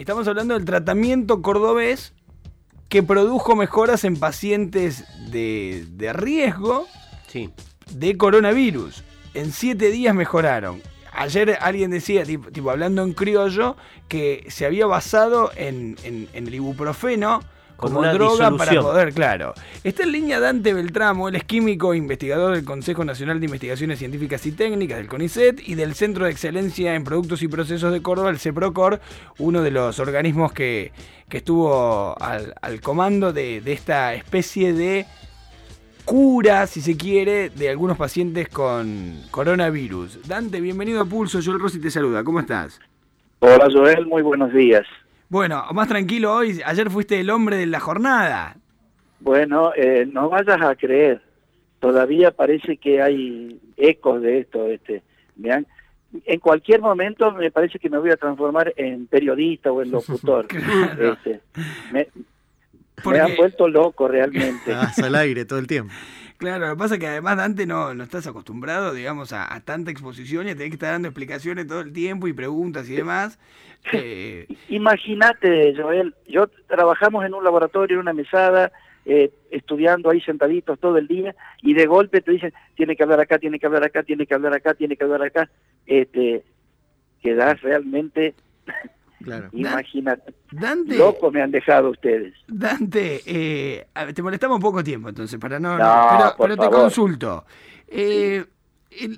Estamos 0.00 0.26
hablando 0.28 0.54
del 0.54 0.64
tratamiento 0.64 1.42
cordobés 1.42 2.14
que 2.88 3.02
produjo 3.02 3.54
mejoras 3.54 4.02
en 4.04 4.16
pacientes 4.16 5.04
de, 5.30 5.84
de 5.90 6.12
riesgo 6.14 6.86
Sí. 7.26 7.50
de 7.92 8.16
coronavirus. 8.16 9.04
En 9.34 9.52
siete 9.52 9.90
días 9.90 10.14
mejoraron. 10.14 10.80
Ayer 11.12 11.58
alguien 11.60 11.90
decía, 11.90 12.24
tipo, 12.24 12.50
tipo, 12.50 12.70
hablando 12.70 13.02
en 13.02 13.12
criollo, 13.12 13.76
que 14.08 14.46
se 14.48 14.64
había 14.64 14.86
basado 14.86 15.50
en, 15.54 15.96
en- 16.02 16.28
en 16.32 16.46
el 16.46 16.54
ibuprofeno 16.54 17.40
Con 17.80 17.92
como 17.92 18.00
una 18.00 18.12
droga 18.12 18.50
para 18.56 18.80
poder, 18.80 19.14
claro. 19.14 19.54
Está 19.82 20.02
en 20.02 20.12
línea 20.12 20.38
Dante 20.38 20.74
Beltramo, 20.74 21.28
él 21.28 21.36
es 21.36 21.44
químico 21.44 21.94
e 21.94 21.96
investigador 21.96 22.54
del 22.54 22.64
Consejo 22.64 23.06
Nacional 23.06 23.40
de 23.40 23.46
Investigaciones 23.46 23.98
Científicas 23.98 24.44
y 24.44 24.52
Técnicas, 24.52 24.98
del 24.98 25.08
CONICET, 25.08 25.66
y 25.66 25.76
del 25.76 25.94
Centro 25.94 26.26
de 26.26 26.30
Excelencia 26.30 26.94
en 26.94 27.04
Productos 27.04 27.42
y 27.42 27.48
Procesos 27.48 27.90
de 27.90 28.02
Córdoba, 28.02 28.28
el 28.28 28.38
CEPROCOR, 28.38 29.00
uno 29.38 29.62
de 29.62 29.70
los 29.70 29.98
organismos 29.98 30.52
que, 30.52 30.92
que 31.28 31.38
estuvo 31.38 32.14
al, 32.20 32.54
al 32.60 32.80
comando 32.82 33.32
de, 33.32 33.62
de 33.62 33.72
esta 33.72 34.12
especie 34.12 34.74
de 34.74 35.06
cura, 36.04 36.66
si 36.66 36.82
se 36.82 36.98
quiere, 36.98 37.48
de 37.48 37.70
algunos 37.70 37.96
pacientes 37.96 38.48
con 38.48 39.22
coronavirus. 39.30 40.28
Dante, 40.28 40.60
bienvenido 40.60 41.00
a 41.00 41.06
Pulso, 41.06 41.40
Joel 41.42 41.60
Rossi 41.60 41.80
te 41.80 41.90
saluda, 41.90 42.22
¿cómo 42.24 42.40
estás? 42.40 42.78
Hola 43.38 43.68
Joel, 43.72 44.06
muy 44.06 44.20
buenos 44.20 44.52
días. 44.52 44.84
Bueno, 45.30 45.64
más 45.72 45.88
tranquilo 45.88 46.34
hoy, 46.34 46.60
ayer 46.64 46.90
fuiste 46.90 47.18
el 47.20 47.30
hombre 47.30 47.56
de 47.56 47.66
la 47.66 47.80
jornada. 47.80 48.56
Bueno, 49.20 49.72
eh, 49.76 50.06
no 50.12 50.28
vayas 50.28 50.60
a 50.60 50.74
creer, 50.74 51.22
todavía 51.78 52.30
parece 52.32 52.76
que 52.76 53.00
hay 53.00 53.58
ecos 53.76 54.20
de 54.22 54.40
esto. 54.40 54.66
Este, 54.66 55.02
me 55.36 55.52
han- 55.52 55.66
en 56.24 56.40
cualquier 56.40 56.80
momento 56.80 57.30
me 57.30 57.50
parece 57.52 57.78
que 57.78 57.88
me 57.88 57.98
voy 57.98 58.10
a 58.10 58.16
transformar 58.16 58.72
en 58.76 59.06
periodista 59.06 59.70
o 59.70 59.80
en 59.82 59.90
locutor. 59.92 60.48
Claro. 60.48 61.12
Este, 61.12 61.40
me, 61.92 62.08
Porque- 63.04 63.18
me 63.20 63.24
han 63.24 63.36
vuelto 63.36 63.68
loco 63.68 64.08
realmente. 64.08 64.52
Estás 64.72 64.98
al 64.98 65.14
aire 65.14 65.44
todo 65.44 65.58
el 65.60 65.66
tiempo. 65.68 65.92
Claro, 66.40 66.68
lo 66.68 66.72
que 66.72 66.78
pasa 66.78 66.94
es 66.94 67.00
que 67.00 67.06
además 67.06 67.36
Dante 67.36 67.66
no, 67.66 67.92
no 67.92 68.02
estás 68.02 68.26
acostumbrado, 68.26 68.94
digamos, 68.94 69.34
a, 69.34 69.54
a 69.54 69.60
tanta 69.60 69.90
exposición 69.90 70.46
y 70.46 70.50
a 70.50 70.54
tener 70.54 70.68
que 70.68 70.76
estar 70.76 70.92
dando 70.92 71.08
explicaciones 71.08 71.66
todo 71.66 71.82
el 71.82 71.92
tiempo 71.92 72.28
y 72.28 72.32
preguntas 72.32 72.88
y 72.88 72.96
demás. 72.96 73.38
Eh, 73.92 74.46
Imagínate, 74.70 75.74
Joel, 75.76 76.14
yo 76.26 76.48
trabajamos 76.66 77.26
en 77.26 77.34
un 77.34 77.44
laboratorio, 77.44 77.96
en 77.96 78.00
una 78.00 78.14
mesada, 78.14 78.72
eh, 79.04 79.30
estudiando 79.50 80.08
ahí 80.08 80.22
sentaditos 80.22 80.78
todo 80.80 80.96
el 80.96 81.08
día, 81.08 81.36
y 81.60 81.74
de 81.74 81.84
golpe 81.84 82.22
te 82.22 82.32
dicen, 82.32 82.54
tiene 82.74 82.96
que 82.96 83.02
hablar 83.02 83.20
acá, 83.20 83.38
tiene 83.38 83.58
que 83.58 83.66
hablar 83.66 83.84
acá, 83.84 84.02
tiene 84.02 84.24
que 84.26 84.32
hablar 84.32 84.54
acá, 84.54 84.72
tiene 84.72 84.96
que 84.96 85.04
hablar 85.04 85.22
acá. 85.22 85.50
Este, 85.84 86.42
quedás 87.22 87.60
realmente, 87.60 88.34
Claro. 89.22 89.48
imagínate, 89.52 90.32
Dante, 90.50 90.96
loco 90.96 91.30
me 91.30 91.42
han 91.42 91.50
dejado 91.50 91.90
ustedes. 91.90 92.34
Dante, 92.48 93.20
eh, 93.26 93.86
ver, 93.94 94.14
te 94.14 94.22
molestamos 94.22 94.60
poco 94.60 94.82
tiempo 94.82 95.10
entonces, 95.10 95.38
para 95.38 95.60
no... 95.60 95.76
No, 95.76 96.06
pero 96.10 96.36
por 96.36 96.48
pero 96.48 96.56
te 96.56 96.74
consulto. 96.74 97.44
Eh, 97.86 98.44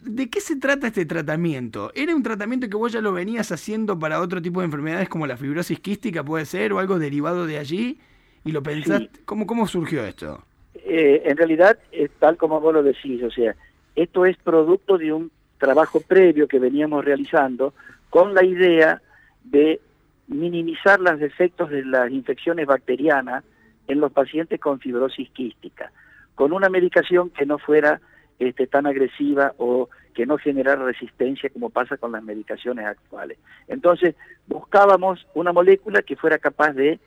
¿De 0.03 0.29
qué 0.29 0.41
se 0.41 0.57
trata 0.57 0.89
este 0.89 1.07
tratamiento? 1.07 1.93
¿Era 1.95 2.15
un 2.15 2.23
tratamiento 2.23 2.69
que 2.69 2.77
vos 2.77 2.93
ya 2.93 3.01
lo 3.01 3.13
venías 3.13 3.53
haciendo 3.53 3.99
para 3.99 4.21
otro 4.21 4.43
tipo 4.43 4.61
de 4.61 4.67
enfermedades 4.67 5.09
como 5.09 5.27
la 5.27 5.37
fibrosis 5.37 5.81
quística, 5.81 6.23
puede 6.23 6.45
ser, 6.45 6.73
o 6.73 6.79
algo 6.79 6.99
derivado 6.99 7.47
de 7.47 7.59
allí? 7.59 7.99
¿Y 8.45 8.53
lo 8.53 8.63
pensaste? 8.63 9.21
¿Cómo, 9.25 9.47
¿Cómo 9.47 9.67
surgió 9.67 10.05
esto? 10.05 10.45
Eh, 10.75 11.23
en 11.25 11.37
realidad, 11.37 11.79
es 11.91 12.11
tal 12.19 12.37
como 12.37 12.61
vos 12.61 12.75
lo 12.75 12.83
decís, 12.83 13.23
o 13.23 13.31
sea, 13.31 13.55
esto 13.95 14.27
es 14.27 14.37
producto 14.39 14.99
de 14.99 15.13
un 15.13 15.31
trabajo 15.59 16.01
previo 16.01 16.49
que 16.49 16.59
veníamos 16.59 17.05
realizando 17.05 17.73
con 18.11 18.35
la 18.35 18.45
idea 18.45 19.01
de 19.45 19.81
minimizar 20.27 21.01
los 21.01 21.21
efectos 21.21 21.71
de 21.71 21.85
las 21.85 22.11
infecciones 22.11 22.67
bacterianas 22.67 23.45
en 23.89 24.01
los 24.01 24.13
pacientes 24.13 24.61
con 24.61 24.81
fibrosis 24.81 25.31
quística, 25.31 25.93
con 26.35 26.53
una 26.53 26.69
medicación 26.69 27.31
que 27.31 27.47
no 27.47 27.59
fuera 27.59 28.01
este, 28.39 28.67
tan 28.67 28.87
agresiva 28.87 29.55
o 29.59 29.89
que 30.15 30.27
no 30.27 30.39
generara 30.39 30.85
resistencia 30.85 31.51
como 31.51 31.71
pasa 31.71 31.97
con 31.97 32.13
las 32.13 32.23
medicaciones 32.23 32.87
actuales. 32.87 33.39
Entonces, 33.69 34.15
buscábamos 34.47 35.27
una 35.35 35.53
molécula 35.53 36.03
que 36.03 36.17
fuera 36.17 36.39
capaz 36.39 36.73
de 36.73 37.01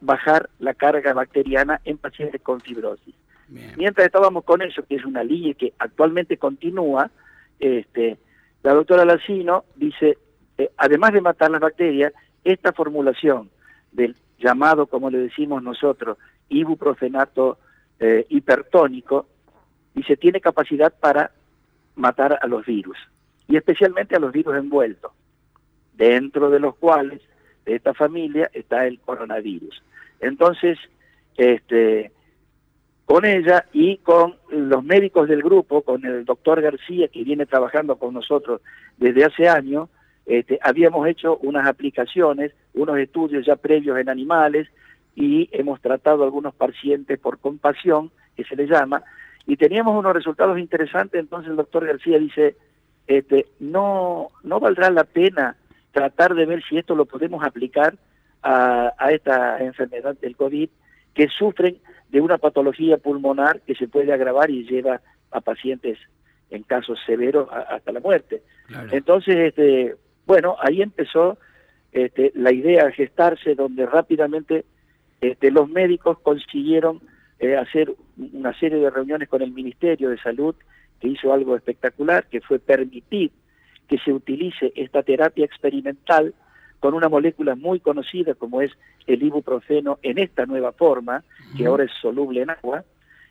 bajar 0.00 0.48
la 0.58 0.74
carga 0.74 1.12
bacteriana 1.12 1.80
en 1.84 1.98
pacientes 1.98 2.40
con 2.40 2.60
fibrosis. 2.60 3.14
Bien. 3.48 3.72
Mientras 3.76 4.06
estábamos 4.06 4.44
con 4.44 4.62
eso, 4.62 4.84
que 4.86 4.96
es 4.96 5.04
una 5.04 5.24
línea 5.24 5.54
que 5.54 5.72
actualmente 5.78 6.36
continúa, 6.36 7.10
este, 7.58 8.16
la 8.62 8.74
doctora 8.74 9.04
Lacino 9.04 9.64
dice, 9.76 10.18
eh, 10.56 10.70
además 10.76 11.12
de 11.12 11.20
matar 11.20 11.50
las 11.50 11.60
bacterias, 11.60 12.12
esta 12.44 12.72
formulación 12.72 13.50
del 13.92 14.16
llamado, 14.38 14.86
como 14.86 15.10
le 15.10 15.18
decimos 15.18 15.62
nosotros, 15.62 16.18
ibuprofenato 16.48 17.58
eh, 17.98 18.26
hipertónico, 18.28 19.26
dice, 19.94 20.16
tiene 20.16 20.40
capacidad 20.40 20.92
para 20.98 21.32
matar 21.96 22.38
a 22.40 22.46
los 22.46 22.64
virus, 22.64 22.96
y 23.46 23.56
especialmente 23.56 24.16
a 24.16 24.20
los 24.20 24.32
virus 24.32 24.56
envueltos, 24.56 25.12
dentro 25.94 26.50
de 26.50 26.60
los 26.60 26.76
cuales, 26.76 27.20
de 27.64 27.74
esta 27.76 27.92
familia, 27.94 28.50
está 28.54 28.86
el 28.86 29.00
coronavirus. 29.00 29.82
Entonces, 30.20 30.78
este, 31.36 32.10
con 33.04 33.24
ella 33.24 33.66
y 33.72 33.98
con 33.98 34.36
los 34.50 34.84
médicos 34.84 35.28
del 35.28 35.42
grupo, 35.42 35.82
con 35.82 36.04
el 36.04 36.24
doctor 36.24 36.62
García, 36.62 37.08
que 37.08 37.24
viene 37.24 37.44
trabajando 37.44 37.96
con 37.96 38.14
nosotros 38.14 38.60
desde 38.96 39.24
hace 39.24 39.48
años, 39.48 39.88
este, 40.38 40.58
habíamos 40.62 41.08
hecho 41.08 41.38
unas 41.38 41.66
aplicaciones, 41.66 42.52
unos 42.74 42.98
estudios 42.98 43.44
ya 43.44 43.56
previos 43.56 43.98
en 43.98 44.08
animales 44.08 44.68
y 45.16 45.48
hemos 45.50 45.80
tratado 45.80 46.22
a 46.22 46.26
algunos 46.26 46.54
pacientes 46.54 47.18
por 47.18 47.38
compasión, 47.38 48.12
que 48.36 48.44
se 48.44 48.54
le 48.54 48.66
llama, 48.68 49.02
y 49.46 49.56
teníamos 49.56 49.98
unos 49.98 50.14
resultados 50.14 50.56
interesantes, 50.58 51.18
entonces 51.20 51.50
el 51.50 51.56
doctor 51.56 51.84
García 51.84 52.18
dice, 52.20 52.54
este, 53.08 53.46
no, 53.58 54.28
no 54.44 54.60
valdrá 54.60 54.88
la 54.90 55.02
pena 55.02 55.56
tratar 55.90 56.34
de 56.36 56.46
ver 56.46 56.62
si 56.68 56.78
esto 56.78 56.94
lo 56.94 57.06
podemos 57.06 57.42
aplicar 57.42 57.96
a, 58.42 58.92
a 58.96 59.10
esta 59.10 59.58
enfermedad 59.64 60.16
del 60.20 60.36
COVID, 60.36 60.68
que 61.12 61.26
sufren 61.26 61.78
de 62.10 62.20
una 62.20 62.38
patología 62.38 62.98
pulmonar 62.98 63.62
que 63.62 63.74
se 63.74 63.88
puede 63.88 64.12
agravar 64.12 64.48
y 64.50 64.64
lleva 64.64 65.00
a 65.32 65.40
pacientes 65.40 65.98
en 66.50 66.62
casos 66.62 66.98
severos 67.04 67.48
a- 67.50 67.62
hasta 67.74 67.90
la 67.90 67.98
muerte. 68.00 68.42
Claro. 68.68 68.88
Entonces, 68.92 69.36
este, 69.36 69.96
bueno, 70.30 70.54
ahí 70.60 70.80
empezó 70.80 71.38
este, 71.90 72.30
la 72.36 72.52
idea 72.52 72.86
a 72.86 72.92
gestarse, 72.92 73.56
donde 73.56 73.84
rápidamente 73.84 74.64
este, 75.20 75.50
los 75.50 75.68
médicos 75.68 76.20
consiguieron 76.20 77.00
eh, 77.40 77.56
hacer 77.56 77.92
una 78.32 78.56
serie 78.60 78.78
de 78.78 78.90
reuniones 78.90 79.28
con 79.28 79.42
el 79.42 79.50
Ministerio 79.50 80.08
de 80.08 80.18
Salud, 80.18 80.54
que 81.00 81.08
hizo 81.08 81.32
algo 81.32 81.56
espectacular, 81.56 82.26
que 82.26 82.40
fue 82.40 82.60
permitir 82.60 83.32
que 83.88 83.98
se 83.98 84.12
utilice 84.12 84.72
esta 84.76 85.02
terapia 85.02 85.44
experimental 85.44 86.32
con 86.78 86.94
una 86.94 87.08
molécula 87.08 87.56
muy 87.56 87.80
conocida 87.80 88.34
como 88.34 88.62
es 88.62 88.70
el 89.08 89.24
ibuprofeno 89.24 89.98
en 90.00 90.18
esta 90.18 90.46
nueva 90.46 90.70
forma, 90.70 91.24
que 91.56 91.66
ahora 91.66 91.82
es 91.82 91.92
soluble 92.00 92.42
en 92.42 92.50
agua, 92.50 92.84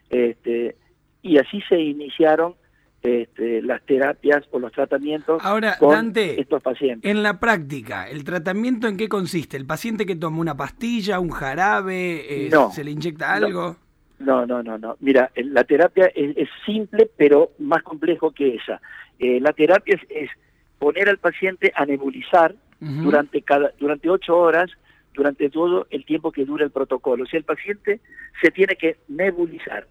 este, 0.09 0.75
y 1.21 1.37
así 1.37 1.61
se 1.61 1.79
iniciaron 1.79 2.55
este, 3.01 3.61
las 3.61 3.81
terapias 3.85 4.43
o 4.51 4.59
los 4.59 4.71
tratamientos 4.71 5.41
Ahora, 5.43 5.77
con 5.77 5.91
Dante, 5.91 6.39
estos 6.39 6.61
pacientes. 6.61 7.09
En 7.09 7.23
la 7.23 7.39
práctica, 7.39 8.09
¿el 8.09 8.23
tratamiento 8.23 8.87
en 8.87 8.97
qué 8.97 9.07
consiste? 9.07 9.57
¿El 9.57 9.65
paciente 9.65 10.05
que 10.05 10.15
toma 10.15 10.39
una 10.39 10.57
pastilla, 10.57 11.19
un 11.19 11.29
jarabe, 11.29 12.45
eh, 12.45 12.49
No. 12.51 12.71
se 12.71 12.83
le 12.83 12.91
inyecta 12.91 13.33
algo? 13.33 13.77
No, 14.19 14.45
no, 14.45 14.61
no, 14.61 14.77
no. 14.77 14.97
Mira, 14.99 15.31
la 15.35 15.63
terapia 15.63 16.11
es, 16.13 16.35
es 16.35 16.49
simple, 16.65 17.09
pero 17.15 17.51
más 17.59 17.83
complejo 17.83 18.31
que 18.31 18.55
esa. 18.55 18.81
Eh, 19.17 19.39
la 19.39 19.53
terapia 19.53 19.95
es, 19.95 20.01
es 20.09 20.29
poner 20.77 21.07
al 21.09 21.17
paciente 21.19 21.71
a 21.75 21.85
nebulizar 21.85 22.55
durante 22.81 23.41
cada 23.41 23.73
durante 23.77 24.09
ocho 24.09 24.37
horas 24.37 24.71
durante 25.13 25.49
todo 25.49 25.85
el 25.89 26.05
tiempo 26.05 26.31
que 26.31 26.45
dura 26.45 26.63
el 26.63 26.71
protocolo. 26.71 27.23
O 27.23 27.27
sea, 27.27 27.37
el 27.37 27.43
paciente 27.43 27.99
se 28.41 28.51
tiene 28.51 28.75
que 28.77 28.97
nebulizar. 29.09 29.85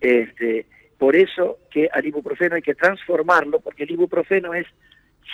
Este, 0.00 0.66
por 0.98 1.16
eso 1.16 1.58
que 1.70 1.88
al 1.92 2.06
ibuprofeno 2.06 2.56
hay 2.56 2.62
que 2.62 2.74
transformarlo, 2.74 3.60
porque 3.60 3.84
el 3.84 3.90
ibuprofeno 3.90 4.54
es 4.54 4.66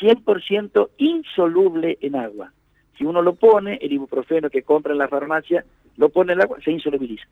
100% 0.01 0.91
insoluble 0.99 1.99
en 2.01 2.17
agua. 2.17 2.53
Si 2.97 3.05
uno 3.05 3.23
lo 3.23 3.35
pone, 3.35 3.79
el 3.81 3.93
ibuprofeno 3.93 4.51
que 4.51 4.63
compra 4.63 4.93
en 4.93 4.99
la 4.99 5.09
farmacia, 5.09 5.65
lo 5.97 6.09
pone 6.09 6.33
en 6.33 6.39
el 6.39 6.43
agua, 6.43 6.59
se 6.63 6.71
insolubiliza. 6.71 7.27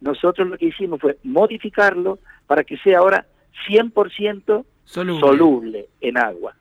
Nosotros 0.00 0.48
lo 0.48 0.58
que 0.58 0.66
hicimos 0.66 1.00
fue 1.00 1.18
modificarlo 1.24 2.18
para 2.46 2.64
que 2.64 2.76
sea 2.78 2.98
ahora 2.98 3.26
100% 3.68 4.64
Soluble. 4.84 5.20
soluble 5.20 5.86
en 6.00 6.18
agua. 6.18 6.54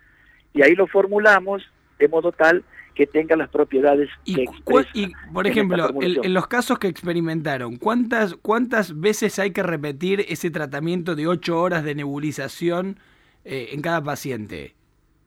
Y 0.53 0.61
ahí 0.61 0.73
lo 0.73 0.87
formulamos 0.87 1.63
de 1.99 2.07
modo 2.07 2.31
tal 2.31 2.63
que 2.95 3.05
tenga 3.05 3.35
las 3.35 3.49
propiedades 3.49 4.09
Y, 4.23 4.35
que 4.35 4.45
cu- 4.45 4.53
expresa 4.79 4.89
y, 4.93 5.11
por 5.33 5.45
en 5.45 5.51
ejemplo, 5.51 5.89
el- 6.01 6.21
en 6.23 6.33
los 6.33 6.47
casos 6.47 6.79
que 6.79 6.87
experimentaron, 6.87 7.75
¿cuántas, 7.75 8.35
¿cuántas 8.35 8.99
veces 8.99 9.37
hay 9.37 9.51
que 9.51 9.61
repetir 9.63 10.25
ese 10.29 10.49
tratamiento 10.49 11.13
de 11.15 11.27
8 11.27 11.61
horas 11.61 11.83
de 11.83 11.93
nebulización 11.93 12.97
eh, 13.43 13.69
en 13.73 13.81
cada 13.81 14.01
paciente? 14.01 14.73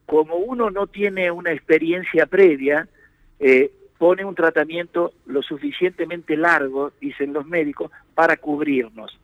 Como 0.07 0.35
uno 0.37 0.71
no 0.71 0.87
tiene 0.87 1.29
una 1.31 1.51
experiencia 1.51 2.25
previa, 2.25 2.87
eh, 3.39 3.71
pone 3.99 4.25
un 4.25 4.33
tratamiento 4.33 5.13
lo 5.27 5.41
suficientemente 5.43 6.35
largo, 6.35 6.91
dicen 6.99 7.33
los 7.33 7.45
médicos, 7.45 7.91
para 8.15 8.35
cubrirnos. 8.37 9.17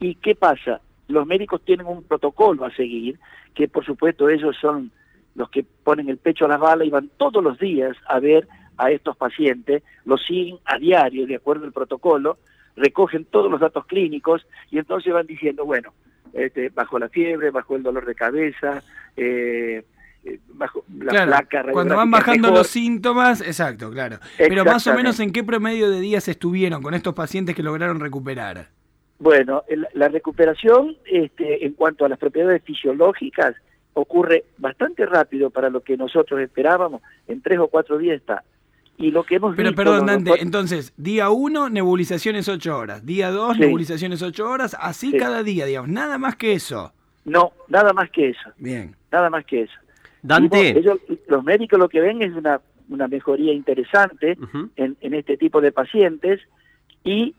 ¿Y 0.00 0.16
qué 0.16 0.34
pasa? 0.34 0.80
Los 1.06 1.26
médicos 1.26 1.62
tienen 1.64 1.86
un 1.86 2.02
protocolo 2.02 2.64
a 2.64 2.74
seguir, 2.74 3.18
que 3.54 3.68
por 3.68 3.84
supuesto 3.84 4.28
ellos 4.28 4.56
son 4.60 4.90
los 5.34 5.50
que 5.50 5.64
ponen 5.84 6.08
el 6.08 6.18
pecho 6.18 6.44
a 6.44 6.48
las 6.48 6.60
balas 6.60 6.86
y 6.86 6.90
van 6.90 7.10
todos 7.16 7.42
los 7.42 7.58
días 7.58 7.96
a 8.06 8.20
ver 8.20 8.48
a 8.76 8.90
estos 8.90 9.16
pacientes, 9.16 9.82
los 10.04 10.24
siguen 10.24 10.58
a 10.64 10.78
diario 10.78 11.26
de 11.26 11.36
acuerdo 11.36 11.64
al 11.64 11.72
protocolo, 11.72 12.38
recogen 12.76 13.24
todos 13.26 13.50
los 13.50 13.60
datos 13.60 13.86
clínicos 13.86 14.46
y 14.70 14.78
entonces 14.78 15.12
van 15.12 15.26
diciendo, 15.26 15.64
bueno, 15.64 15.92
este, 16.32 16.70
bajo 16.70 16.98
la 16.98 17.08
fiebre, 17.08 17.50
bajo 17.50 17.76
el 17.76 17.82
dolor 17.82 18.06
de 18.06 18.14
cabeza, 18.14 18.82
eh, 19.16 19.84
eh, 20.24 20.38
bajo 20.54 20.84
la 20.98 21.26
placa 21.26 21.64
Cuando 21.72 21.96
van 21.96 22.10
bajando 22.10 22.50
los 22.50 22.68
síntomas, 22.68 23.40
exacto, 23.40 23.90
claro. 23.90 24.18
Pero 24.38 24.64
más 24.64 24.86
o 24.86 24.94
menos 24.94 25.20
en 25.20 25.32
qué 25.32 25.44
promedio 25.44 25.90
de 25.90 26.00
días 26.00 26.28
estuvieron 26.28 26.82
con 26.82 26.94
estos 26.94 27.14
pacientes 27.14 27.54
que 27.54 27.62
lograron 27.62 28.00
recuperar. 28.00 28.68
Bueno, 29.18 29.62
la 29.94 30.08
recuperación 30.08 30.96
este, 31.04 31.64
en 31.64 31.74
cuanto 31.74 32.04
a 32.04 32.08
las 32.08 32.18
propiedades 32.18 32.62
fisiológicas 32.64 33.54
ocurre 33.94 34.44
bastante 34.58 35.06
rápido 35.06 35.50
para 35.50 35.70
lo 35.70 35.80
que 35.80 35.96
nosotros 35.96 36.40
esperábamos, 36.40 37.02
en 37.28 37.40
tres 37.42 37.58
o 37.58 37.68
cuatro 37.68 37.98
días 37.98 38.16
está. 38.16 38.42
Y 38.98 39.10
lo 39.10 39.24
que 39.24 39.36
hemos 39.36 39.56
Pero 39.56 39.74
perdón, 39.74 40.06
Dante, 40.06 40.40
entonces, 40.40 40.92
día 40.96 41.30
uno, 41.30 41.68
nebulizaciones 41.68 42.48
ocho 42.48 42.76
horas, 42.76 43.04
día 43.04 43.30
dos, 43.30 43.58
nebulizaciones 43.58 44.22
ocho 44.22 44.48
horas, 44.48 44.76
así 44.78 45.16
cada 45.16 45.42
día, 45.42 45.66
digamos, 45.66 45.90
nada 45.90 46.18
más 46.18 46.36
que 46.36 46.52
eso. 46.52 46.92
No, 47.24 47.52
nada 47.68 47.92
más 47.92 48.10
que 48.10 48.30
eso. 48.30 48.50
Bien. 48.58 48.94
Nada 49.10 49.30
más 49.30 49.44
que 49.44 49.62
eso. 49.62 49.74
Dante. 50.22 50.78
ellos, 50.78 50.98
los 51.26 51.42
médicos 51.42 51.78
lo 51.78 51.88
que 51.88 52.00
ven 52.00 52.22
es 52.22 52.32
una, 52.34 52.60
una 52.88 53.08
mejoría 53.08 53.52
interesante 53.52 54.36
en, 54.76 54.96
en 55.00 55.14
este 55.14 55.36
tipo 55.36 55.60
de 55.60 55.72
pacientes 55.72 56.40
y 57.02 57.34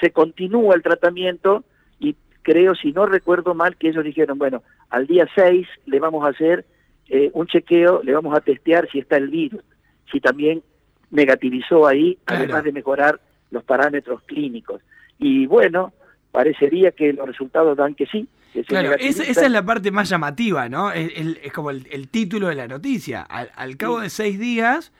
se 0.00 0.10
continúa 0.10 0.74
el 0.74 0.82
tratamiento 0.82 1.64
y 1.98 2.14
creo, 2.42 2.74
si 2.74 2.92
no 2.92 3.06
recuerdo 3.06 3.54
mal, 3.54 3.76
que 3.76 3.88
ellos 3.88 4.04
dijeron, 4.04 4.38
bueno, 4.38 4.62
al 4.90 5.06
día 5.06 5.26
6 5.34 5.66
le 5.86 6.00
vamos 6.00 6.24
a 6.24 6.28
hacer 6.28 6.64
eh, 7.08 7.30
un 7.34 7.46
chequeo, 7.46 8.02
le 8.02 8.12
vamos 8.12 8.36
a 8.36 8.40
testear 8.40 8.88
si 8.90 8.98
está 8.98 9.16
el 9.16 9.28
virus, 9.28 9.62
si 10.10 10.20
también 10.20 10.62
negativizó 11.10 11.86
ahí, 11.86 12.18
además 12.26 12.64
de 12.64 12.72
mejorar 12.72 13.20
los 13.50 13.64
parámetros 13.64 14.22
clínicos. 14.22 14.82
Y 15.18 15.46
bueno, 15.46 15.92
parecería 16.32 16.90
que 16.90 17.12
los 17.12 17.26
resultados 17.26 17.76
dan 17.76 17.94
que 17.94 18.06
sí. 18.06 18.28
claro, 18.66 18.94
esa, 18.98 19.22
es 19.22 19.50
la 19.50 19.64
parte 19.64 19.90
más 19.90 20.08
llamativa, 20.08 20.68
¿no? 20.68 20.92
Es, 20.92 21.52
como 21.52 21.70
el, 21.70 22.08
título 22.08 22.48
de 22.48 22.56
la 22.56 22.66
noticia. 22.66 23.22
Al, 23.22 23.76
cabo 23.76 24.00
de 24.00 24.10
seis 24.10 24.38
días, 24.38 24.92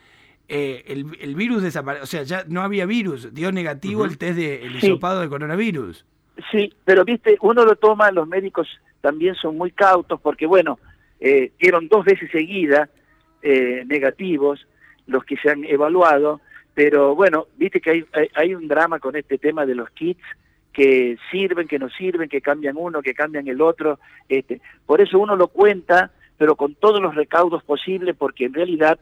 eh, 0.48 0.84
el, 0.86 1.34
virus 1.34 1.62
desapareció, 1.62 2.04
o 2.04 2.06
sea, 2.06 2.22
ya 2.22 2.44
no 2.48 2.62
había 2.62 2.86
virus, 2.86 3.34
dio 3.34 3.50
negativo 3.52 4.04
el 4.04 4.16
test 4.16 4.38
del 4.38 4.72
de, 4.72 4.78
hisopado 4.78 5.20
de 5.20 5.28
coronavirus. 5.28 6.04
Sí, 6.52 6.72
pero 6.84 7.04
viste, 7.04 7.36
uno 7.40 7.64
lo 7.64 7.76
toma, 7.76 8.10
los 8.10 8.28
médicos 8.28 8.68
también 9.06 9.36
son 9.36 9.56
muy 9.56 9.70
cautos 9.70 10.20
porque, 10.20 10.46
bueno, 10.46 10.80
eh, 11.20 11.52
dieron 11.60 11.86
dos 11.86 12.04
veces 12.04 12.28
seguidas 12.32 12.90
eh, 13.40 13.84
negativos 13.86 14.66
los 15.06 15.22
que 15.24 15.36
se 15.36 15.48
han 15.48 15.62
evaluado, 15.62 16.40
pero 16.74 17.14
bueno, 17.14 17.46
viste 17.56 17.80
que 17.80 17.90
hay, 17.90 18.04
hay, 18.34 18.52
un 18.56 18.66
drama 18.66 18.98
con 18.98 19.14
este 19.14 19.38
tema 19.38 19.64
de 19.64 19.76
los 19.76 19.90
kits 19.90 20.24
que 20.72 21.16
sirven, 21.30 21.68
que 21.68 21.78
no 21.78 21.88
sirven, 21.88 22.28
que 22.28 22.40
cambian 22.40 22.74
uno, 22.76 23.00
que 23.00 23.14
cambian 23.14 23.46
el 23.46 23.60
otro. 23.60 24.00
Este, 24.28 24.60
por 24.84 25.00
eso 25.00 25.20
uno 25.20 25.36
lo 25.36 25.46
cuenta, 25.46 26.10
pero 26.36 26.56
con 26.56 26.74
todos 26.74 27.00
los 27.00 27.14
recaudos 27.14 27.62
posibles, 27.62 28.16
porque 28.18 28.46
en 28.46 28.54
realidad 28.54 28.98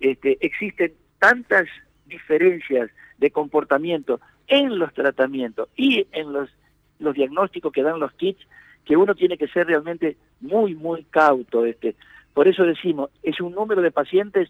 este, 0.00 0.36
existen 0.42 0.92
tantas 1.18 1.66
diferencias 2.04 2.90
de 3.16 3.30
comportamiento 3.30 4.20
en 4.48 4.78
los 4.78 4.92
tratamientos 4.92 5.70
y 5.76 6.06
en 6.12 6.34
los 6.34 6.50
los 6.98 7.14
diagnósticos 7.14 7.72
que 7.72 7.82
dan 7.82 8.00
los 8.00 8.12
kits, 8.12 8.40
que 8.86 8.96
uno 8.96 9.14
tiene 9.14 9.36
que 9.36 9.48
ser 9.48 9.66
realmente 9.66 10.16
muy, 10.40 10.74
muy 10.74 11.04
cauto. 11.04 11.66
Este. 11.66 11.96
Por 12.32 12.48
eso 12.48 12.62
decimos, 12.62 13.10
es 13.22 13.40
un 13.40 13.54
número 13.54 13.82
de 13.82 13.90
pacientes 13.90 14.48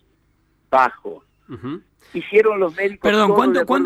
bajo. 0.71 1.25
Hicieron 2.13 2.61
los 2.61 2.75
médicos... 2.77 3.11
Perdón, 3.11 3.33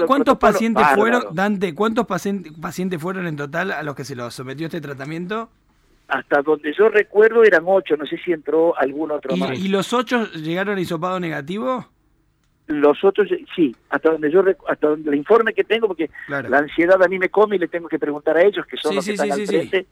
¿cuántos 0.06 0.38
pacientes 0.38 0.86
fueron, 0.94 1.22
Dante, 1.32 1.74
cuántos 1.74 2.06
pacientes 2.06 3.00
fueron 3.00 3.26
en 3.26 3.36
total 3.36 3.70
a 3.70 3.82
los 3.82 3.94
que 3.94 4.04
se 4.04 4.16
los 4.16 4.34
sometió 4.34 4.66
este 4.66 4.80
tratamiento? 4.80 5.50
Hasta 6.08 6.42
donde 6.42 6.72
yo 6.72 6.88
recuerdo 6.88 7.44
eran 7.44 7.64
ocho, 7.66 7.96
no 7.96 8.06
sé 8.06 8.16
si 8.24 8.32
entró 8.32 8.76
algún 8.76 9.10
otro 9.10 9.36
más. 9.36 9.58
¿Y 9.58 9.68
los 9.68 9.92
ocho 9.92 10.26
llegaron 10.32 10.78
a 10.78 10.80
hisopado 10.80 11.20
negativo? 11.20 11.86
los 12.66 13.02
otros 13.02 13.28
sí 13.56 13.74
hasta 13.88 14.12
donde 14.12 14.30
yo 14.30 14.44
hasta 14.68 14.86
donde 14.86 15.10
el 15.10 15.16
informe 15.16 15.52
que 15.52 15.64
tengo 15.64 15.88
porque 15.88 16.08
la 16.28 16.58
ansiedad 16.58 17.02
a 17.02 17.08
mí 17.08 17.18
me 17.18 17.28
come 17.28 17.56
y 17.56 17.58
le 17.58 17.66
tengo 17.66 17.88
que 17.88 17.98
preguntar 17.98 18.36
a 18.36 18.42
ellos 18.42 18.64
que 18.64 18.76
son 18.76 18.94
los 18.94 19.04
que 19.04 19.14
están 19.14 19.32
al 19.32 19.44
frente 19.44 19.86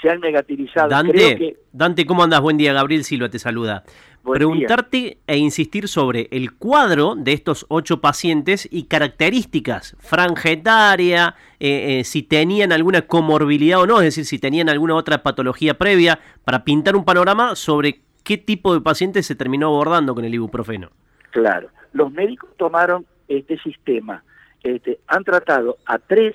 se 0.00 0.10
han 0.10 0.20
negativizado. 0.20 0.88
Dante 0.88 1.56
Dante 1.72 2.06
cómo 2.06 2.22
andas 2.22 2.40
buen 2.40 2.56
día 2.56 2.72
Gabriel 2.72 3.04
Silva 3.04 3.28
te 3.28 3.38
saluda. 3.38 3.84
Preguntarte 4.24 5.18
e 5.26 5.36
insistir 5.36 5.86
sobre 5.86 6.28
el 6.32 6.54
cuadro 6.54 7.14
de 7.14 7.32
estos 7.32 7.64
ocho 7.68 8.00
pacientes 8.00 8.68
y 8.70 8.84
características 8.84 9.96
franja 10.00 10.50
etaria 10.50 11.36
eh, 11.60 12.00
eh, 12.00 12.04
si 12.04 12.24
tenían 12.24 12.72
alguna 12.72 13.02
comorbilidad 13.02 13.80
o 13.80 13.86
no 13.86 13.98
es 13.98 14.06
decir 14.06 14.24
si 14.24 14.40
tenían 14.40 14.68
alguna 14.68 14.96
otra 14.96 15.22
patología 15.22 15.74
previa 15.74 16.18
para 16.44 16.64
pintar 16.64 16.96
un 16.96 17.04
panorama 17.04 17.54
sobre 17.54 18.00
qué 18.24 18.36
tipo 18.36 18.74
de 18.74 18.80
pacientes 18.80 19.26
se 19.26 19.36
terminó 19.36 19.68
abordando 19.68 20.12
con 20.14 20.24
el 20.24 20.34
ibuprofeno. 20.34 20.90
Claro. 21.30 21.68
Los 21.92 22.10
médicos 22.10 22.50
tomaron 22.56 23.06
este 23.28 23.58
sistema, 23.58 24.24
este, 24.62 24.98
han 25.06 25.22
tratado 25.22 25.78
a 25.86 25.98
tres 25.98 26.34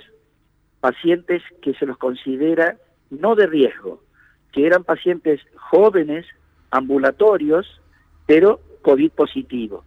pacientes 0.80 1.44
que 1.62 1.74
se 1.74 1.86
los 1.86 1.98
considera 1.98 2.78
no 3.12 3.36
de 3.36 3.46
riesgo, 3.46 4.02
que 4.52 4.66
eran 4.66 4.84
pacientes 4.84 5.40
jóvenes, 5.56 6.26
ambulatorios, 6.72 7.80
pero 8.26 8.60
COVID 8.82 9.12
positivo. 9.12 9.84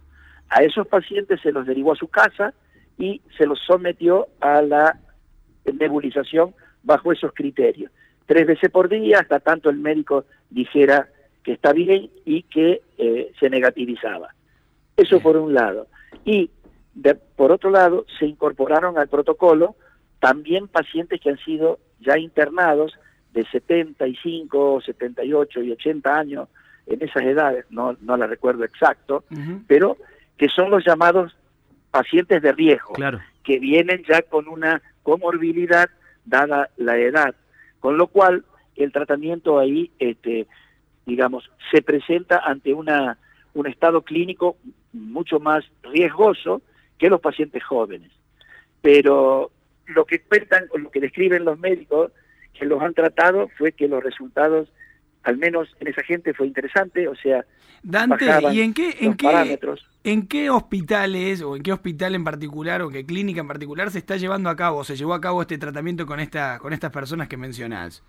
A 0.49 0.63
esos 0.63 0.87
pacientes 0.87 1.41
se 1.41 1.51
los 1.51 1.65
derivó 1.65 1.93
a 1.93 1.97
su 1.97 2.07
casa 2.07 2.53
y 2.97 3.21
se 3.37 3.45
los 3.45 3.59
sometió 3.65 4.27
a 4.39 4.61
la 4.61 4.97
nebulización 5.65 6.53
bajo 6.83 7.11
esos 7.11 7.33
criterios. 7.33 7.91
Tres 8.25 8.47
veces 8.47 8.71
por 8.71 8.89
día, 8.89 9.19
hasta 9.19 9.39
tanto 9.39 9.69
el 9.69 9.77
médico 9.77 10.25
dijera 10.49 11.09
que 11.43 11.53
está 11.53 11.73
bien 11.73 12.09
y 12.25 12.43
que 12.43 12.81
eh, 12.97 13.31
se 13.39 13.49
negativizaba. 13.49 14.33
Eso 14.95 15.19
por 15.19 15.37
un 15.37 15.53
lado. 15.53 15.87
Y 16.23 16.49
por 17.35 17.51
otro 17.51 17.69
lado, 17.69 18.05
se 18.17 18.25
incorporaron 18.25 18.97
al 18.97 19.09
protocolo 19.09 19.75
también 20.19 20.67
pacientes 20.67 21.19
que 21.19 21.29
han 21.29 21.37
sido 21.39 21.79
ya 21.99 22.17
internados 22.17 22.93
de 23.35 23.45
75, 23.45 24.81
78 24.81 25.61
y 25.61 25.71
80 25.73 26.17
años 26.17 26.49
en 26.87 27.03
esas 27.03 27.23
edades, 27.23 27.65
no, 27.69 27.97
no 28.01 28.15
la 28.15 28.27
recuerdo 28.27 28.63
exacto, 28.63 29.25
pero 29.67 29.97
que 30.37 30.47
son 30.47 30.71
los 30.71 30.85
llamados 30.85 31.35
pacientes 31.91 32.41
de 32.41 32.53
riesgo, 32.53 32.93
que 33.43 33.59
vienen 33.59 34.03
ya 34.07 34.21
con 34.21 34.47
una 34.47 34.81
comorbilidad 35.03 35.89
dada 36.23 36.69
la 36.77 36.97
edad, 36.97 37.35
con 37.79 37.97
lo 37.97 38.07
cual 38.07 38.45
el 38.75 38.91
tratamiento 38.91 39.59
ahí, 39.59 39.91
este, 39.99 40.47
digamos, 41.05 41.49
se 41.71 41.81
presenta 41.81 42.39
ante 42.39 42.73
una 42.73 43.17
un 43.53 43.67
estado 43.67 44.01
clínico 44.01 44.57
mucho 44.91 45.39
más 45.39 45.63
riesgoso 45.83 46.61
que 46.97 47.09
los 47.09 47.21
pacientes 47.21 47.63
jóvenes. 47.63 48.11
Pero 48.81 49.49
lo 49.87 50.05
que 50.05 50.19
cuentan, 50.21 50.65
lo 50.75 50.91
que 50.91 50.99
describen 50.99 51.45
los 51.45 51.57
médicos 51.57 52.11
que 52.57 52.65
los 52.65 52.81
han 52.81 52.93
tratado 52.93 53.49
fue 53.57 53.71
que 53.71 53.87
los 53.87 54.03
resultados, 54.03 54.69
al 55.23 55.37
menos 55.37 55.75
en 55.79 55.87
esa 55.87 56.03
gente, 56.03 56.33
fue 56.33 56.47
interesante, 56.47 57.07
o 57.07 57.15
sea, 57.15 57.45
Dante, 57.83 58.25
¿y 58.51 58.61
en 58.61 58.73
qué, 58.73 58.95
en 58.99 59.13
qué, 59.13 59.59
en 60.03 60.27
qué 60.27 60.49
hospitales 60.49 61.43
o 61.43 61.55
en 61.55 61.61
qué 61.61 61.71
hospital 61.71 62.15
en 62.15 62.23
particular 62.23 62.81
o 62.81 62.89
qué 62.89 63.05
clínica 63.05 63.41
en 63.41 63.47
particular 63.47 63.91
se 63.91 63.99
está 63.99 64.17
llevando 64.17 64.49
a 64.49 64.55
cabo, 64.55 64.83
se 64.83 64.95
llevó 64.95 65.13
a 65.13 65.21
cabo 65.21 65.43
este 65.43 65.59
tratamiento 65.59 66.07
con 66.07 66.19
esta, 66.19 66.57
con 66.57 66.73
estas 66.73 66.91
personas 66.91 67.27
que 67.27 67.37
mencionás? 67.37 68.03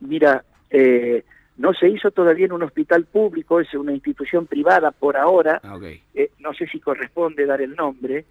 Mira, 0.00 0.44
eh, 0.68 1.24
no 1.56 1.72
se 1.72 1.88
hizo 1.88 2.10
todavía 2.10 2.44
en 2.44 2.52
un 2.52 2.62
hospital 2.62 3.06
público, 3.06 3.58
es 3.58 3.72
una 3.72 3.92
institución 3.92 4.46
privada 4.46 4.90
por 4.90 5.16
ahora. 5.16 5.60
Ah, 5.64 5.78
eh, 6.14 6.30
no 6.38 6.52
sé 6.52 6.66
si 6.66 6.78
corresponde 6.78 7.46
dar 7.46 7.62
el 7.62 7.74
nombre, 7.74 8.26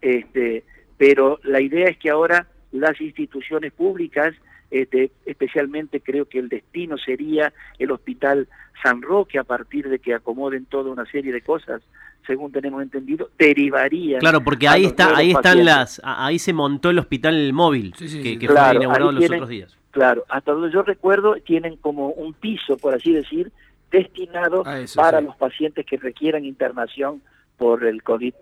este, 0.00 0.64
pero 0.96 1.38
la 1.42 1.60
idea 1.60 1.88
es 1.88 1.98
que 1.98 2.08
ahora 2.08 2.46
las 2.72 2.98
instituciones 3.00 3.72
públicas, 3.72 4.34
este, 4.70 5.10
especialmente 5.24 6.00
creo 6.00 6.26
que 6.26 6.38
el 6.38 6.48
destino 6.48 6.98
sería 6.98 7.52
el 7.78 7.90
Hospital 7.90 8.48
San 8.82 9.02
Roque, 9.02 9.38
a 9.38 9.44
partir 9.44 9.88
de 9.88 9.98
que 9.98 10.14
acomoden 10.14 10.66
toda 10.66 10.90
una 10.90 11.06
serie 11.06 11.32
de 11.32 11.40
cosas, 11.40 11.82
según 12.26 12.52
tenemos 12.52 12.82
entendido, 12.82 13.30
derivaría. 13.38 14.18
Claro, 14.18 14.42
porque 14.42 14.68
ahí 14.68 14.84
está, 14.84 15.16
ahí 15.16 15.30
están 15.30 15.64
las, 15.64 16.00
ahí 16.04 16.38
se 16.38 16.52
montó 16.52 16.90
el 16.90 16.98
hospital 16.98 17.52
móvil 17.52 17.94
que, 17.94 18.38
fue 18.46 18.74
inaugurado 18.74 19.12
los 19.12 19.24
otros 19.24 19.48
días. 19.48 19.76
Claro, 19.92 20.24
hasta 20.28 20.52
donde 20.52 20.72
yo 20.72 20.82
recuerdo 20.82 21.36
tienen 21.36 21.76
como 21.76 22.08
un 22.08 22.34
piso, 22.34 22.76
por 22.76 22.94
así 22.94 23.12
decir, 23.12 23.50
destinado 23.90 24.64
para 24.94 25.20
los 25.20 25.36
pacientes 25.36 25.86
que 25.86 25.96
requieran 25.96 26.44
internación 26.44 27.22
por 27.56 27.84
el 27.84 28.02
COVID. 28.02 28.34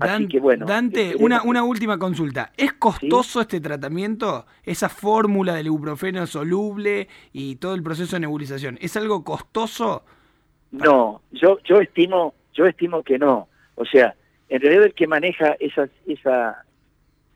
Así 0.00 0.26
que 0.26 0.40
bueno. 0.40 0.66
Dante, 0.66 1.14
una, 1.18 1.42
una 1.42 1.62
última 1.62 1.98
consulta. 1.98 2.52
¿Es 2.56 2.72
costoso 2.72 3.40
este 3.40 3.60
tratamiento? 3.60 4.46
Esa 4.64 4.88
fórmula 4.88 5.54
del 5.54 5.66
ibuprofeno 5.66 6.26
soluble 6.26 7.08
y 7.32 7.56
todo 7.56 7.74
el 7.74 7.82
proceso 7.82 8.16
de 8.16 8.20
nebulización. 8.20 8.78
¿Es 8.80 8.96
algo 8.96 9.22
costoso? 9.22 10.04
No, 10.72 11.22
yo, 11.30 11.58
yo 11.64 11.80
estimo, 11.80 12.34
yo 12.52 12.66
estimo 12.66 13.02
que 13.04 13.18
no. 13.18 13.48
O 13.76 13.84
sea, 13.84 14.16
en 14.48 14.60
realidad 14.60 14.86
el 14.86 14.94
que 14.94 15.06
maneja 15.06 15.56
esa, 15.60 15.88
esa, 16.06 16.64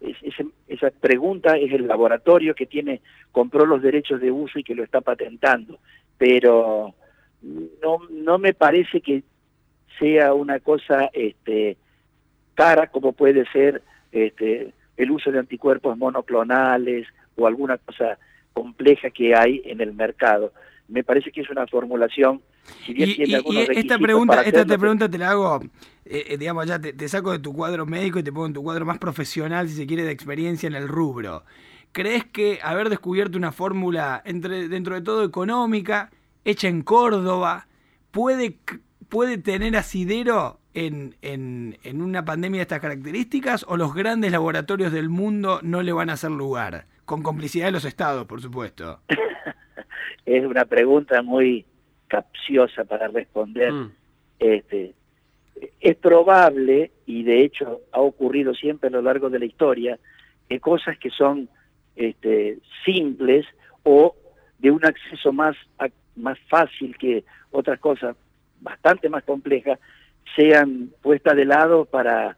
esa, 0.01 0.45
esa 0.67 0.91
pregunta 0.91 1.57
es 1.57 1.73
el 1.73 1.87
laboratorio 1.87 2.55
que 2.57 2.67
tiene, 2.67 3.01
compró 3.31 3.67
los 3.67 3.83
derechos 3.83 4.21
de 4.21 4.33
uso 4.33 4.59
y 4.59 4.65
que 4.65 4.75
lo 4.75 4.83
está 4.83 5.01
patentando. 5.01 5.79
Pero 6.17 6.95
no, 7.43 7.99
no 8.11 8.39
me 8.39 8.55
parece 8.55 9.01
que 9.01 9.23
sea 10.01 10.35
una 10.35 10.59
cosa 10.59 11.11
este, 11.13 11.77
cara 12.59 12.89
como 12.89 13.13
puede 13.13 13.47
ser 13.53 13.83
este, 14.11 14.75
el 14.97 15.11
uso 15.13 15.31
de 15.31 15.39
anticuerpos 15.39 15.97
monoclonales 15.97 17.07
o 17.37 17.47
alguna 17.47 17.79
cosa 17.79 18.19
compleja 18.53 19.11
que 19.11 19.33
hay 19.33 19.63
en 19.65 19.81
el 19.81 19.95
mercado. 19.95 20.53
Me 20.89 21.05
parece 21.05 21.31
que 21.31 21.43
es 21.43 21.51
una 21.51 21.69
formulación, 21.69 22.43
si 22.85 22.95
bien 22.95 23.11
y, 23.17 23.23
esta 23.77 23.97
pregunta, 23.99 24.43
esta 24.43 24.65
te 24.67 24.77
pregunta 24.77 25.09
te 25.09 25.19
la 25.19 25.31
hago, 25.31 25.61
eh, 26.05 26.25
eh, 26.31 26.37
digamos 26.37 26.67
ya 26.67 26.81
te, 26.81 27.09
saco 27.09 27.31
de 27.31 27.39
tu 27.39 27.53
cuadro 27.53 27.87
médico 27.87 28.19
y 28.19 28.25
te 28.25 28.33
pongo 28.33 28.47
en 28.47 28.55
tu 28.55 28.65
cuadro 28.65 28.85
más 28.85 28.99
profesional, 28.99 29.69
si 29.69 29.77
se 29.77 29.87
quiere, 29.87 30.03
de 30.03 30.11
experiencia 30.11 30.67
en 30.67 30.75
el 30.75 30.89
rubro. 30.89 31.45
¿Crees 31.93 32.25
que 32.25 32.59
haber 32.65 32.89
descubierto 32.89 33.39
una 33.39 33.53
fórmula 33.53 34.21
entre, 34.25 34.69
dentro 34.69 34.97
de 34.97 35.03
todo 35.03 35.23
económica, 35.23 36.11
hecha 36.45 36.67
en 36.67 36.83
Córdoba, 36.83 37.69
puede, 38.11 38.59
puede 39.09 39.39
tener 39.39 39.77
asidero 39.77 40.58
en, 40.75 41.15
en, 41.23 42.03
una 42.03 42.25
pandemia 42.25 42.59
de 42.59 42.63
estas 42.63 42.81
características 42.81 43.65
o 43.69 43.77
los 43.77 43.95
grandes 43.95 44.33
laboratorios 44.33 44.93
del 44.93 45.09
mundo 45.09 45.61
no 45.63 45.83
le 45.83 45.93
van 45.93 46.11
a 46.11 46.15
hacer 46.15 46.31
lugar? 46.31 46.87
Con 47.05 47.23
complicidad 47.23 47.67
de 47.67 47.73
los 47.73 47.85
estados, 47.85 48.27
por 48.27 48.41
supuesto. 48.41 49.01
es 50.27 50.45
una 50.45 50.65
pregunta 50.67 51.23
muy 51.23 51.65
capciosa 52.07 52.85
para 52.85 53.09
responder. 53.09 53.73
Mm. 53.73 53.93
Este, 54.39 54.95
es 55.81 55.97
probable, 55.97 56.93
y 57.07 57.23
de 57.23 57.45
hecho 57.45 57.81
ha 57.93 58.01
ocurrido 58.01 58.55
siempre 58.55 58.89
a 58.89 58.93
lo 58.93 59.03
largo 59.03 59.31
de 59.31 59.39
la 59.39 59.47
historia, 59.47 59.99
que 60.49 60.61
cosas 60.61 60.99
que 60.99 61.11
son 61.11 61.49
este, 61.97 62.59
simples 62.85 63.47
o 63.83 64.15
de 64.59 64.71
un 64.71 64.85
acceso 64.85 65.33
más, 65.33 65.57
más 66.17 66.39
fácil 66.49 66.97
que 66.97 67.25
otras 67.51 67.79
cosas 67.81 68.17
bastante 68.61 69.09
más 69.09 69.25
complejas, 69.25 69.79
sean 70.35 70.91
puestas 71.03 71.37
de 71.37 71.45
lado 71.45 71.85
para, 71.85 72.37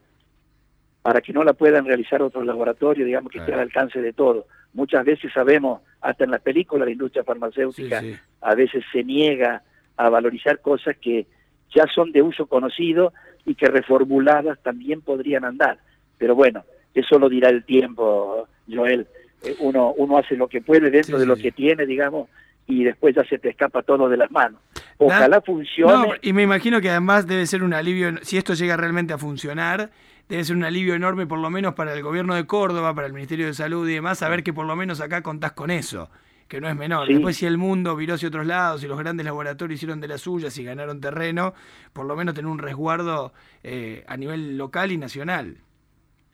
para 1.01 1.21
que 1.21 1.33
no 1.33 1.43
la 1.43 1.53
puedan 1.53 1.85
realizar 1.85 2.21
otros 2.21 2.45
laboratorios, 2.45 3.05
digamos 3.05 3.31
que 3.31 3.39
esté 3.39 3.53
al 3.53 3.61
alcance 3.61 4.01
de 4.01 4.13
todo. 4.13 4.47
Muchas 4.73 5.05
veces 5.05 5.31
sabemos, 5.33 5.81
hasta 6.01 6.23
en 6.23 6.31
las 6.31 6.41
películas, 6.41 6.85
la 6.85 6.91
industria 6.91 7.23
farmacéutica 7.23 8.01
a 8.41 8.55
veces 8.55 8.83
se 8.91 9.03
niega 9.03 9.63
a 9.97 10.09
valorizar 10.09 10.59
cosas 10.59 10.95
que 10.97 11.27
ya 11.75 11.85
son 11.93 12.11
de 12.11 12.21
uso 12.21 12.47
conocido 12.47 13.13
y 13.45 13.55
que 13.55 13.67
reformuladas 13.67 14.59
también 14.61 15.01
podrían 15.01 15.45
andar. 15.45 15.79
Pero 16.17 16.35
bueno, 16.35 16.63
eso 16.93 17.19
lo 17.19 17.29
dirá 17.29 17.49
el 17.49 17.63
tiempo, 17.63 18.47
Joel. 18.69 19.07
Eh, 19.43 19.55
uno, 19.59 19.93
uno 19.97 20.17
hace 20.17 20.35
lo 20.35 20.47
que 20.47 20.61
puede 20.61 20.89
dentro 20.89 21.17
de 21.17 21.25
lo 21.25 21.35
que 21.35 21.51
tiene, 21.51 21.85
digamos, 21.85 22.29
y 22.67 22.83
después 22.83 23.15
ya 23.15 23.23
se 23.25 23.39
te 23.39 23.49
escapa 23.49 23.81
todo 23.81 24.07
de 24.07 24.17
las 24.17 24.31
manos. 24.31 24.61
Ojalá 25.05 25.41
funcione. 25.41 26.13
y 26.21 26.33
me 26.33 26.43
imagino 26.43 26.79
que 26.79 26.89
además 26.89 27.25
debe 27.27 27.45
ser 27.45 27.63
un 27.63 27.73
alivio, 27.73 28.13
si 28.21 28.37
esto 28.37 28.53
llega 28.53 28.77
realmente 28.77 29.13
a 29.13 29.17
funcionar, 29.17 29.89
debe 30.29 30.43
ser 30.43 30.55
un 30.55 30.63
alivio 30.63 30.93
enorme 30.93 31.25
por 31.25 31.39
lo 31.39 31.49
menos 31.49 31.73
para 31.73 31.93
el 31.93 32.03
gobierno 32.03 32.35
de 32.35 32.45
Córdoba, 32.45 32.93
para 32.93 33.07
el 33.07 33.13
Ministerio 33.13 33.47
de 33.47 33.53
Salud 33.53 33.87
y 33.89 33.93
demás, 33.93 34.19
saber 34.19 34.43
que 34.43 34.53
por 34.53 34.65
lo 34.65 34.75
menos 34.75 35.01
acá 35.01 35.21
contás 35.21 35.53
con 35.53 35.71
eso, 35.71 36.09
que 36.47 36.61
no 36.61 36.69
es 36.69 36.75
menor. 36.75 37.07
Después 37.07 37.35
si 37.35 37.45
el 37.45 37.57
mundo 37.57 37.95
viró 37.95 38.13
hacia 38.13 38.27
otros 38.27 38.45
lados 38.45 38.83
y 38.83 38.87
los 38.87 38.99
grandes 38.99 39.25
laboratorios 39.25 39.77
hicieron 39.77 39.99
de 40.01 40.07
las 40.07 40.21
suyas 40.21 40.57
y 40.57 40.63
ganaron 40.63 41.01
terreno, 41.01 41.53
por 41.93 42.05
lo 42.05 42.15
menos 42.15 42.35
tener 42.35 42.49
un 42.49 42.59
resguardo 42.59 43.33
eh, 43.63 44.03
a 44.07 44.17
nivel 44.17 44.57
local 44.57 44.91
y 44.91 44.97
nacional. 44.97 45.57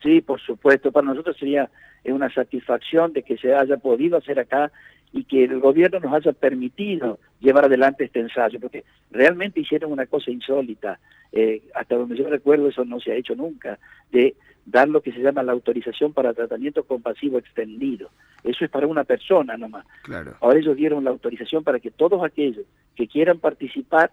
Sí, 0.02 0.20
por 0.20 0.40
supuesto, 0.40 0.92
para 0.92 1.06
nosotros 1.06 1.36
sería 1.38 1.70
una 2.04 2.32
satisfacción 2.32 3.12
de 3.12 3.22
que 3.22 3.36
se 3.36 3.54
haya 3.54 3.76
podido 3.76 4.18
hacer 4.18 4.38
acá 4.38 4.70
y 5.12 5.24
que 5.24 5.44
el 5.44 5.60
gobierno 5.60 6.00
nos 6.00 6.12
haya 6.12 6.32
permitido 6.32 7.18
llevar 7.40 7.64
adelante 7.64 8.04
este 8.04 8.20
ensayo, 8.20 8.60
porque 8.60 8.84
realmente 9.10 9.60
hicieron 9.60 9.92
una 9.92 10.06
cosa 10.06 10.30
insólita, 10.30 10.98
eh, 11.32 11.62
hasta 11.74 11.96
donde 11.96 12.16
yo 12.16 12.28
recuerdo 12.28 12.68
eso 12.68 12.84
no 12.84 13.00
se 13.00 13.12
ha 13.12 13.16
hecho 13.16 13.34
nunca, 13.34 13.78
de 14.10 14.34
dar 14.66 14.88
lo 14.88 15.00
que 15.00 15.12
se 15.12 15.20
llama 15.20 15.42
la 15.42 15.52
autorización 15.52 16.12
para 16.12 16.34
tratamiento 16.34 16.84
compasivo 16.84 17.38
extendido. 17.38 18.10
Eso 18.44 18.64
es 18.64 18.70
para 18.70 18.86
una 18.86 19.04
persona 19.04 19.56
nomás. 19.56 19.86
Claro. 20.02 20.34
Ahora 20.40 20.58
ellos 20.58 20.76
dieron 20.76 21.04
la 21.04 21.10
autorización 21.10 21.64
para 21.64 21.80
que 21.80 21.90
todos 21.90 22.22
aquellos 22.22 22.66
que 22.94 23.08
quieran 23.08 23.38
participar, 23.38 24.10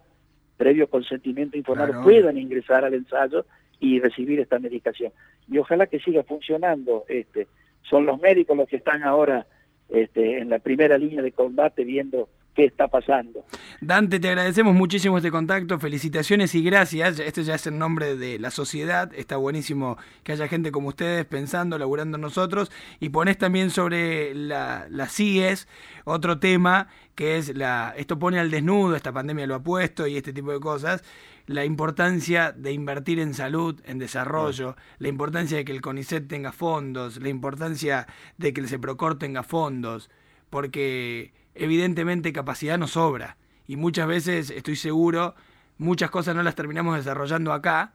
previo 0.56 0.88
consentimiento 0.88 1.58
informado, 1.58 2.02
puedan 2.02 2.38
ingresar 2.38 2.84
al 2.84 2.94
ensayo 2.94 3.44
y 3.80 4.00
recibir 4.00 4.40
esta 4.40 4.58
medicación. 4.58 5.12
Y 5.46 5.58
ojalá 5.58 5.86
que 5.86 6.00
siga 6.00 6.22
funcionando. 6.22 7.04
Este, 7.08 7.46
son 7.82 8.06
los 8.06 8.18
médicos 8.20 8.56
los 8.56 8.68
que 8.68 8.76
están 8.76 9.02
ahora 9.02 9.46
este, 9.90 10.38
en 10.38 10.50
la 10.50 10.58
primera 10.58 10.98
línea 10.98 11.22
de 11.22 11.32
combate 11.32 11.84
viendo 11.84 12.28
qué 12.56 12.64
está 12.64 12.88
pasando. 12.88 13.44
Dante, 13.80 14.18
te 14.18 14.28
agradecemos 14.28 14.74
muchísimo 14.74 15.18
este 15.18 15.30
contacto, 15.30 15.78
felicitaciones 15.78 16.54
y 16.54 16.62
gracias. 16.62 17.20
Este 17.20 17.44
ya 17.44 17.54
es 17.54 17.66
el 17.66 17.78
nombre 17.78 18.16
de 18.16 18.38
la 18.38 18.50
sociedad, 18.50 19.12
está 19.14 19.36
buenísimo 19.36 19.98
que 20.24 20.32
haya 20.32 20.48
gente 20.48 20.72
como 20.72 20.88
ustedes 20.88 21.26
pensando, 21.26 21.78
laburando 21.78 22.18
nosotros, 22.18 22.72
y 22.98 23.10
pones 23.10 23.36
también 23.36 23.70
sobre 23.70 24.34
la, 24.34 24.86
la 24.90 25.06
CIES 25.06 25.68
otro 26.04 26.38
tema 26.38 26.88
que 27.14 27.38
es 27.38 27.56
la, 27.56 27.94
esto 27.96 28.18
pone 28.18 28.38
al 28.38 28.50
desnudo, 28.50 28.94
esta 28.94 29.12
pandemia 29.12 29.46
lo 29.46 29.54
ha 29.54 29.62
puesto 29.62 30.06
y 30.06 30.16
este 30.16 30.32
tipo 30.32 30.52
de 30.52 30.60
cosas, 30.60 31.02
la 31.46 31.64
importancia 31.64 32.52
de 32.52 32.72
invertir 32.72 33.20
en 33.20 33.32
salud, 33.32 33.80
en 33.84 33.98
desarrollo, 33.98 34.76
la 34.98 35.08
importancia 35.08 35.56
de 35.56 35.64
que 35.64 35.72
el 35.72 35.80
CONICET 35.80 36.28
tenga 36.28 36.52
fondos, 36.52 37.20
la 37.20 37.28
importancia 37.28 38.06
de 38.36 38.52
que 38.52 38.60
el 38.60 38.68
CEPROCOR 38.68 39.18
tenga 39.18 39.42
fondos, 39.42 40.10
porque 40.50 41.32
evidentemente 41.58 42.32
capacidad 42.32 42.78
nos 42.78 42.92
sobra 42.92 43.36
y 43.66 43.76
muchas 43.76 44.06
veces, 44.06 44.50
estoy 44.50 44.76
seguro, 44.76 45.34
muchas 45.78 46.10
cosas 46.10 46.34
no 46.34 46.42
las 46.42 46.54
terminamos 46.54 46.96
desarrollando 46.96 47.52
acá 47.52 47.92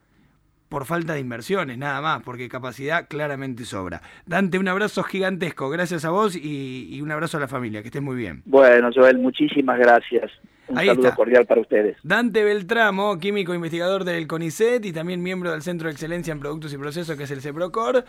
por 0.70 0.86
falta 0.86 1.14
de 1.14 1.20
inversiones, 1.20 1.78
nada 1.78 2.00
más, 2.00 2.24
porque 2.24 2.48
capacidad 2.48 3.08
claramente 3.10 3.66
sobra. 3.66 4.02
Dante, 4.26 4.58
un 4.58 4.70
abrazo 4.70 5.04
gigantesco, 5.04 5.70
gracias 5.70 6.06
a 6.06 6.12
vos 6.12 6.34
y, 6.34 6.98
un 7.02 7.12
abrazo 7.12 7.36
a 7.38 7.42
la 7.42 7.50
familia, 7.50 7.82
que 7.82 7.90
estés 7.90 8.02
muy 8.02 8.16
bien. 8.16 8.42
Bueno, 8.46 8.90
Joel, 8.96 9.18
muchísimas 9.18 9.78
gracias. 9.78 10.32
Un 10.70 10.78
saludo 10.78 11.14
cordial 11.14 11.46
para 11.46 11.60
ustedes. 11.60 11.98
Dante 12.04 12.46
Beltramo, 12.46 13.20
químico 13.20 13.54
investigador 13.54 14.06
del 14.06 14.28
CONICET 14.28 14.86
y 14.86 14.94
también 14.94 15.22
miembro 15.22 15.52
del 15.52 15.62
Centro 15.62 15.90
de 15.90 15.92
Excelencia 15.92 16.32
en 16.32 16.40
Productos 16.40 16.74
y 16.74 16.78
Procesos, 16.78 17.18
que 17.18 17.24
es 17.24 17.32
el 17.32 17.42
CEPROCOR. 17.42 18.06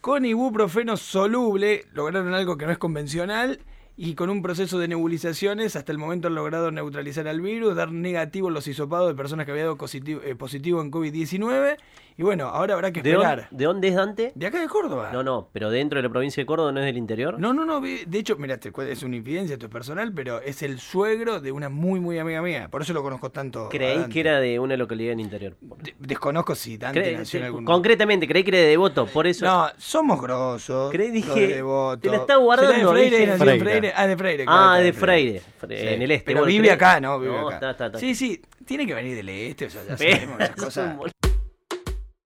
Con 0.00 0.24
ibuprofeno 0.24 0.96
soluble 0.96 1.86
lograron 1.92 2.32
algo 2.34 2.56
que 2.56 2.66
no 2.66 2.70
es 2.70 2.78
convencional 2.78 3.58
y 3.96 4.14
con 4.14 4.28
un 4.28 4.42
proceso 4.42 4.78
de 4.78 4.88
nebulizaciones 4.88 5.74
hasta 5.74 5.90
el 5.90 5.98
momento 5.98 6.28
han 6.28 6.34
logrado 6.34 6.70
neutralizar 6.70 7.26
al 7.28 7.40
virus, 7.40 7.74
dar 7.74 7.92
negativo 7.92 8.50
los 8.50 8.68
hisopados 8.68 9.08
de 9.08 9.14
personas 9.14 9.46
que 9.46 9.52
habían 9.52 9.66
dado 9.66 9.78
positivo, 9.78 10.20
eh, 10.22 10.34
positivo 10.34 10.82
en 10.82 10.90
COVID-19 10.90 11.76
y 12.18 12.22
bueno, 12.22 12.46
ahora 12.46 12.74
habrá 12.74 12.92
que 12.92 13.00
esperar. 13.00 13.48
¿De, 13.50 13.64
dónde 13.66 13.88
es 13.88 13.94
Dante? 13.94 14.32
De 14.34 14.46
acá 14.46 14.58
de 14.58 14.68
Córdoba. 14.68 15.10
No, 15.12 15.22
no, 15.22 15.50
pero 15.52 15.68
dentro 15.68 15.98
de 15.98 16.02
la 16.02 16.08
provincia 16.08 16.40
de 16.40 16.46
Córdoba 16.46 16.72
no 16.72 16.80
es 16.80 16.86
del 16.86 16.96
interior. 16.96 17.38
No, 17.38 17.52
no, 17.52 17.66
no. 17.66 17.80
De 17.80 18.18
hecho, 18.18 18.36
mira, 18.36 18.58
es 18.88 19.02
una 19.02 19.16
infidencia, 19.16 19.52
esto 19.54 19.66
es 19.66 19.72
personal, 19.72 20.12
pero 20.14 20.40
es 20.40 20.62
el 20.62 20.80
suegro 20.80 21.40
de 21.40 21.52
una 21.52 21.68
muy, 21.68 22.00
muy 22.00 22.18
amiga 22.18 22.40
mía. 22.40 22.68
Por 22.70 22.80
eso 22.80 22.94
lo 22.94 23.02
conozco 23.02 23.30
tanto. 23.30 23.68
Creí 23.68 24.04
que 24.08 24.20
era 24.20 24.40
de 24.40 24.58
una 24.58 24.76
localidad 24.78 25.12
en 25.12 25.20
interior. 25.20 25.56
desconozco 25.98 26.54
si 26.54 26.78
Dante 26.78 27.16
nació 27.18 27.40
en 27.40 27.46
algún 27.46 27.64
Concretamente, 27.66 28.26
creí 28.26 28.42
que 28.44 28.50
era 28.50 28.58
de 28.60 28.66
Devoto, 28.66 29.06
por 29.06 29.26
eso. 29.26 29.44
No, 29.44 29.68
somos 29.76 30.20
grosos. 30.20 30.90
Creí, 30.90 31.10
dije. 31.10 31.48
Devoto. 31.48 32.00
Te 32.00 32.08
la 32.08 32.16
está 32.16 32.36
guardando. 32.36 32.92
De 32.94 32.98
Freire, 32.98 33.26
nació 33.26 33.44
Freire. 33.44 33.64
Freire. 33.64 33.92
Ah, 33.94 34.06
de 34.06 34.16
Freire. 34.16 34.44
Ah, 34.48 34.78
de 34.78 34.92
Freire. 34.94 35.42
En 35.68 36.00
el 36.00 36.10
este. 36.10 36.32
Pero 36.32 36.46
vive 36.46 36.70
acá, 36.70 36.98
¿no? 36.98 37.20
Vive 37.20 37.38
acá. 37.38 37.92
Sí, 37.98 38.14
sí. 38.14 38.40
Tiene 38.64 38.86
que 38.86 38.94
venir 38.94 39.14
del 39.14 39.28
este, 39.28 39.66
o 39.66 39.70
sea, 39.70 39.82
ya 39.84 39.96
sabemos 39.96 40.40
esas 40.40 40.56
cosas. 40.64 40.96